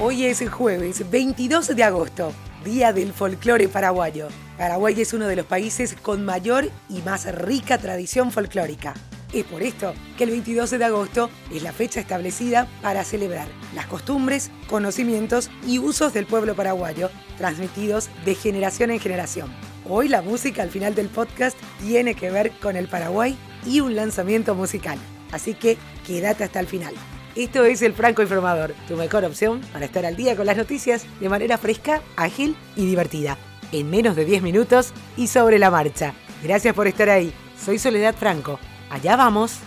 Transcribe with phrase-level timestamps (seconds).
[0.00, 2.32] Hoy es el jueves 22 de agosto,
[2.64, 4.28] Día del Folclore Paraguayo.
[4.56, 8.94] Paraguay es uno de los países con mayor y más rica tradición folclórica.
[9.32, 13.86] Es por esto que el 22 de agosto es la fecha establecida para celebrar las
[13.86, 19.52] costumbres, conocimientos y usos del pueblo paraguayo, transmitidos de generación en generación.
[19.88, 23.36] Hoy la música al final del podcast tiene que ver con el Paraguay
[23.66, 24.98] y un lanzamiento musical.
[25.32, 26.94] Así que quédate hasta el final.
[27.36, 31.06] Esto es El Franco Informador, tu mejor opción para estar al día con las noticias
[31.20, 33.36] de manera fresca, ágil y divertida.
[33.70, 36.14] En menos de 10 minutos y sobre la marcha.
[36.42, 37.32] Gracias por estar ahí.
[37.62, 38.58] Soy Soledad Franco.
[38.90, 39.58] Allá vamos.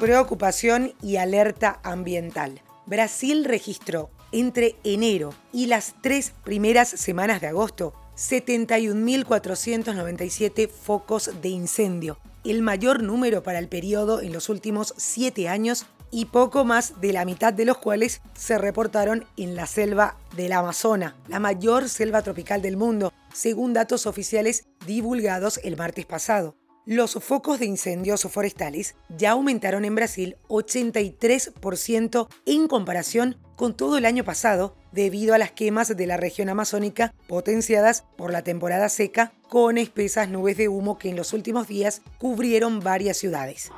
[0.00, 2.60] Preocupación y alerta ambiental.
[2.86, 12.18] Brasil registró entre enero y las tres primeras semanas de agosto 71.497 focos de incendio,
[12.44, 17.12] el mayor número para el periodo en los últimos siete años y poco más de
[17.12, 22.22] la mitad de los cuales se reportaron en la selva del Amazonas, la mayor selva
[22.22, 26.54] tropical del mundo, según datos oficiales divulgados el martes pasado.
[26.86, 34.04] Los focos de incendios forestales ya aumentaron en Brasil 83% en comparación con todo el
[34.04, 39.32] año pasado debido a las quemas de la región amazónica potenciadas por la temporada seca
[39.48, 43.70] con espesas nubes de humo que en los últimos días cubrieron varias ciudades.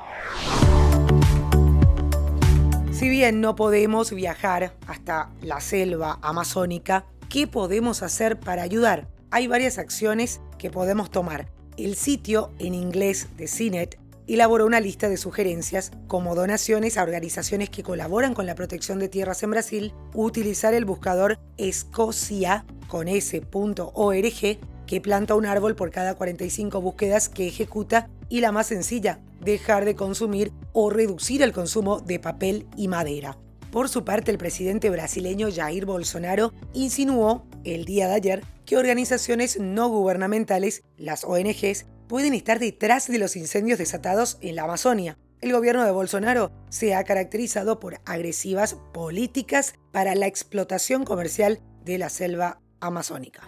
[2.92, 9.08] Si bien no podemos viajar hasta la selva amazónica, ¿qué podemos hacer para ayudar?
[9.30, 15.08] Hay varias acciones que podemos tomar el sitio en inglés de CINET elaboró una lista
[15.08, 19.94] de sugerencias como donaciones a organizaciones que colaboran con la protección de tierras en Brasil,
[20.14, 27.48] utilizar el buscador Escocia con s.org que planta un árbol por cada 45 búsquedas que
[27.48, 32.88] ejecuta y la más sencilla, dejar de consumir o reducir el consumo de papel y
[32.88, 33.38] madera.
[33.70, 39.58] Por su parte, el presidente brasileño Jair Bolsonaro insinuó el día de ayer que organizaciones
[39.60, 45.18] no gubernamentales, las ONGs, pueden estar detrás de los incendios desatados en la Amazonia.
[45.40, 51.98] El gobierno de Bolsonaro se ha caracterizado por agresivas políticas para la explotación comercial de
[51.98, 53.42] la selva amazónica.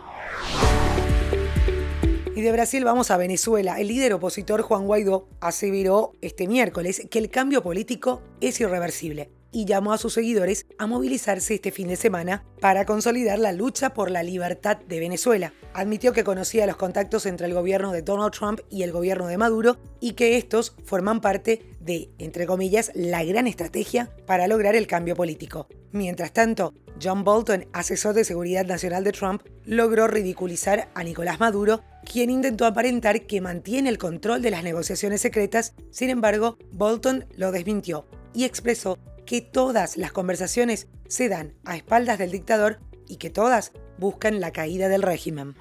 [2.37, 3.81] Y de Brasil vamos a Venezuela.
[3.81, 9.65] El líder opositor Juan Guaidó aseveró este miércoles que el cambio político es irreversible y
[9.65, 14.11] llamó a sus seguidores a movilizarse este fin de semana para consolidar la lucha por
[14.11, 15.53] la libertad de Venezuela.
[15.75, 19.39] Admitió que conocía los contactos entre el gobierno de Donald Trump y el gobierno de
[19.39, 24.87] Maduro y que estos forman parte de, entre comillas, la gran estrategia para lograr el
[24.87, 25.69] cambio político.
[25.93, 31.83] Mientras tanto, John Bolton, asesor de seguridad nacional de Trump, logró ridiculizar a Nicolás Maduro,
[32.05, 37.53] quien intentó aparentar que mantiene el control de las negociaciones secretas, sin embargo, Bolton lo
[37.53, 43.29] desmintió y expresó que todas las conversaciones se dan a espaldas del dictador y que
[43.29, 45.55] todas buscan la caída del régimen.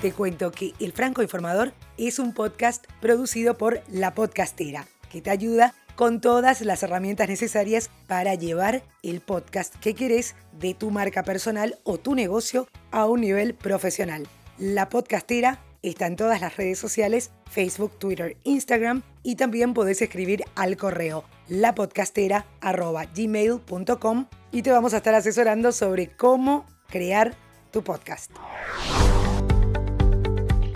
[0.00, 5.28] Te cuento que El Franco Informador es un podcast producido por La Podcastera, que te
[5.28, 11.22] ayuda con todas las herramientas necesarias para llevar el podcast que querés de tu marca
[11.22, 14.26] personal o tu negocio a un nivel profesional.
[14.56, 20.42] La Podcastera Está en todas las redes sociales, Facebook, Twitter, Instagram y también podés escribir
[20.56, 27.36] al correo lapodcastera.gmail.com y te vamos a estar asesorando sobre cómo crear
[27.70, 28.32] tu podcast.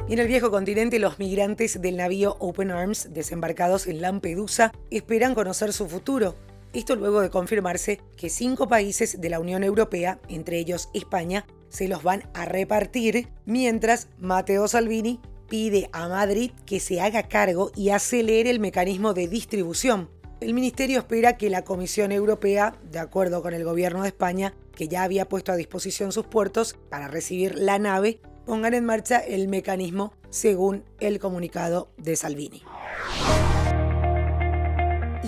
[0.09, 5.73] en el viejo continente, los migrantes del navío Open Arms desembarcados en Lampedusa esperan conocer
[5.73, 6.37] su futuro.
[6.73, 11.89] Esto luego de confirmarse que cinco países de la Unión Europea, entre ellos España, se
[11.89, 17.91] los van a repartir, mientras Matteo Salvini pide a Madrid que se haga cargo y
[17.91, 20.11] acelere el mecanismo de distribución.
[20.41, 24.89] El ministerio espera que la Comisión Europea, de acuerdo con el gobierno de España, que
[24.89, 29.49] ya había puesto a disposición sus puertos para recibir la nave, pongan en marcha el
[29.49, 32.63] mecanismo según el comunicado de Salvini.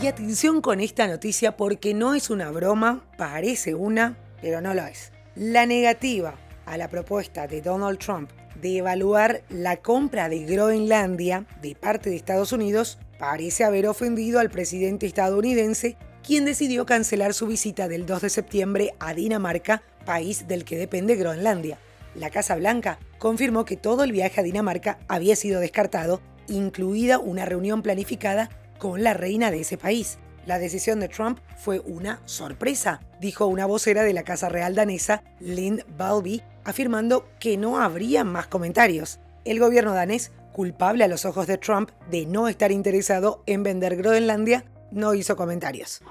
[0.00, 4.86] Y atención con esta noticia porque no es una broma, parece una, pero no lo
[4.86, 5.12] es.
[5.34, 6.34] La negativa
[6.66, 8.30] a la propuesta de Donald Trump
[8.60, 14.50] de evaluar la compra de Groenlandia de parte de Estados Unidos parece haber ofendido al
[14.50, 20.66] presidente estadounidense, quien decidió cancelar su visita del 2 de septiembre a Dinamarca, país del
[20.66, 21.78] que depende Groenlandia.
[22.14, 27.46] La Casa Blanca confirmó que todo el viaje a Dinamarca había sido descartado, incluida una
[27.46, 30.18] reunión planificada con la reina de ese país.
[30.44, 35.22] La decisión de Trump fue una sorpresa, dijo una vocera de la Casa Real danesa,
[35.38, 39.20] Lynn Balby, afirmando que no habría más comentarios.
[39.44, 43.96] El gobierno danés, culpable a los ojos de Trump de no estar interesado en vender
[43.96, 46.02] Groenlandia, no hizo comentarios.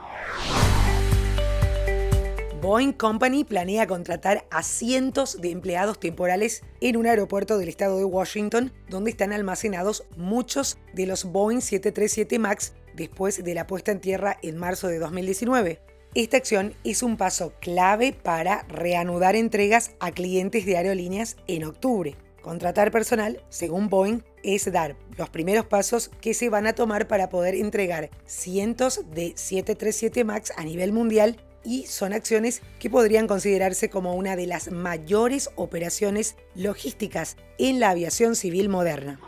[2.62, 8.06] Boeing Company planea contratar a cientos de empleados temporales en un aeropuerto del estado de
[8.06, 14.02] Washington, donde están almacenados muchos de los Boeing 737 MAX después de la puesta en
[14.02, 15.80] tierra en marzo de 2019.
[16.14, 22.18] Esta acción es un paso clave para reanudar entregas a clientes de aerolíneas en octubre.
[22.42, 27.30] Contratar personal, según Boeing, es dar los primeros pasos que se van a tomar para
[27.30, 33.90] poder entregar cientos de 737 MAX a nivel mundial y son acciones que podrían considerarse
[33.90, 39.20] como una de las mayores operaciones logísticas en la aviación civil moderna.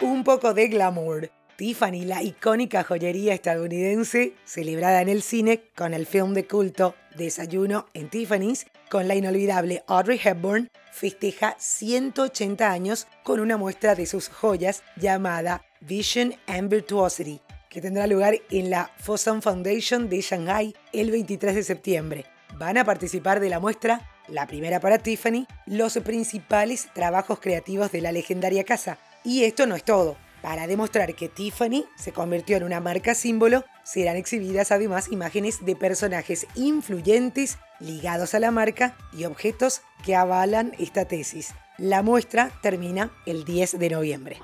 [0.00, 1.30] Un poco de glamour.
[1.56, 7.86] Tiffany, la icónica joyería estadounidense, celebrada en el cine con el film de culto Desayuno
[7.94, 14.28] en Tiffany's, con la inolvidable Audrey Hepburn, festeja 180 años con una muestra de sus
[14.28, 21.12] joyas llamada Vision and Virtuosity, que tendrá lugar en la Fosun Foundation de Shanghai el
[21.12, 22.26] 23 de septiembre.
[22.58, 28.00] Van a participar de la muestra, la primera para Tiffany, los principales trabajos creativos de
[28.00, 28.98] la legendaria casa.
[29.24, 30.16] Y esto no es todo.
[30.42, 35.74] Para demostrar que Tiffany se convirtió en una marca símbolo, serán exhibidas además imágenes de
[35.74, 41.54] personajes influyentes ligados a la marca y objetos que avalan esta tesis.
[41.78, 44.38] La muestra termina el 10 de noviembre.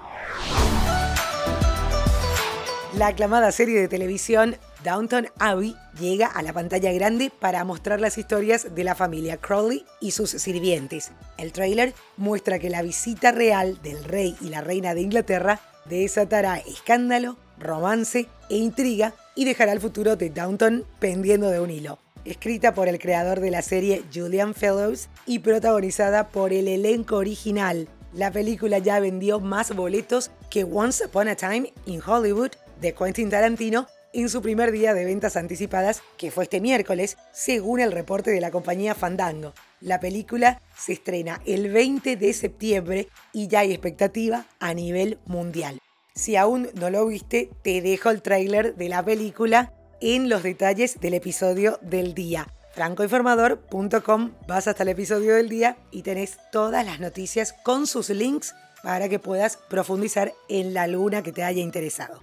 [2.95, 8.17] La aclamada serie de televisión Downton Abbey llega a la pantalla grande para mostrar las
[8.17, 11.13] historias de la familia Crowley y sus sirvientes.
[11.37, 16.59] El tráiler muestra que la visita real del rey y la reina de Inglaterra desatará
[16.59, 21.99] escándalo, romance e intriga y dejará el futuro de Downton pendiendo de un hilo.
[22.25, 27.89] Escrita por el creador de la serie Julian Fellows y protagonizada por el elenco original,
[28.13, 32.51] la película ya vendió más boletos que Once Upon a Time in Hollywood
[32.81, 37.81] de Quentin Tarantino en su primer día de ventas anticipadas, que fue este miércoles, según
[37.81, 39.53] el reporte de la compañía Fandango.
[39.81, 45.79] La película se estrena el 20 de septiembre y ya hay expectativa a nivel mundial.
[46.15, 51.01] Si aún no lo viste, te dejo el tráiler de la película en los detalles
[51.01, 52.49] del episodio del día.
[52.75, 58.55] francoinformador.com, vas hasta el episodio del día y tenés todas las noticias con sus links
[58.83, 62.21] para que puedas profundizar en la luna que te haya interesado.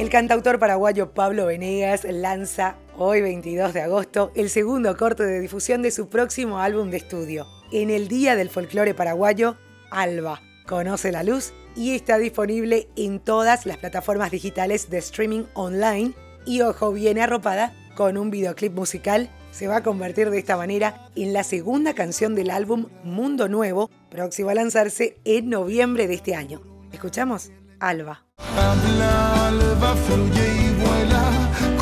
[0.00, 5.82] El cantautor paraguayo Pablo Venegas lanza hoy 22 de agosto el segundo corte de difusión
[5.82, 7.46] de su próximo álbum de estudio.
[7.70, 9.58] En el Día del Folclore Paraguayo,
[9.90, 16.14] Alba, conoce la luz y está disponible en todas las plataformas digitales de streaming online
[16.46, 21.10] y ojo, viene arropada con un videoclip musical se va a convertir de esta manera
[21.14, 26.34] en la segunda canción del álbum Mundo Nuevo, próximo a lanzarse en noviembre de este
[26.34, 26.62] año.
[26.90, 27.52] ¿Escuchamos?
[27.80, 28.24] Alba.
[29.50, 31.24] Alba fluye y vuela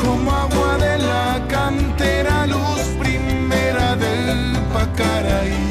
[0.01, 5.69] como agua de la cantera, luz primera del Pacaraí.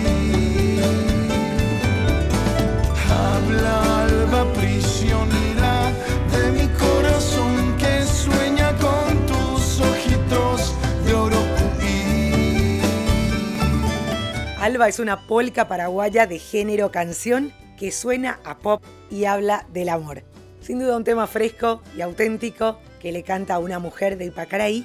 [14.60, 19.88] Alba es una polca paraguaya de género canción que suena a pop y habla del
[19.88, 20.24] amor.
[20.60, 24.84] Sin duda un tema fresco y auténtico que le canta a una mujer de Ipacaraí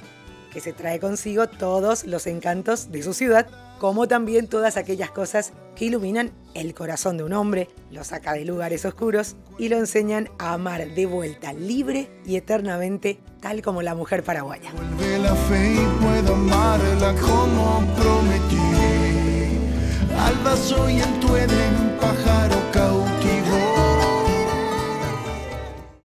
[0.54, 3.48] que se trae consigo todos los encantos de su ciudad,
[3.80, 8.44] como también todas aquellas cosas que iluminan el corazón de un hombre, lo saca de
[8.44, 13.96] lugares oscuros y lo enseñan a amar de vuelta libre y eternamente, tal como la
[13.96, 14.70] mujer paraguaya.
[14.72, 18.54] Vuelve la fe y puedo amarla como prometí.
[20.16, 21.20] Alba soy en